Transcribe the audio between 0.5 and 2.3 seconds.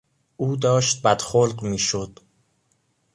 داشت بدخلق میشد.